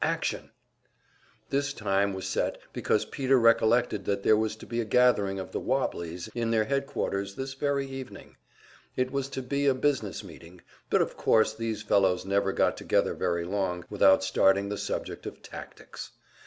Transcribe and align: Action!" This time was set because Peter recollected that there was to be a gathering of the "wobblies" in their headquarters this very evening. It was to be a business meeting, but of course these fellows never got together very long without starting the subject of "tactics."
Action!" 0.03 0.49
This 1.51 1.73
time 1.73 2.11
was 2.15 2.25
set 2.27 2.57
because 2.73 3.05
Peter 3.05 3.37
recollected 3.39 4.03
that 4.05 4.23
there 4.23 4.35
was 4.35 4.55
to 4.55 4.65
be 4.65 4.81
a 4.81 4.83
gathering 4.83 5.39
of 5.39 5.51
the 5.51 5.59
"wobblies" 5.59 6.27
in 6.33 6.49
their 6.49 6.63
headquarters 6.63 7.35
this 7.35 7.53
very 7.53 7.85
evening. 7.85 8.35
It 8.95 9.11
was 9.11 9.29
to 9.29 9.43
be 9.43 9.67
a 9.67 9.75
business 9.75 10.23
meeting, 10.23 10.61
but 10.89 11.03
of 11.03 11.15
course 11.15 11.53
these 11.53 11.83
fellows 11.83 12.25
never 12.25 12.51
got 12.51 12.77
together 12.77 13.13
very 13.13 13.45
long 13.45 13.85
without 13.91 14.23
starting 14.23 14.69
the 14.69 14.75
subject 14.79 15.27
of 15.27 15.43
"tactics." 15.43 16.09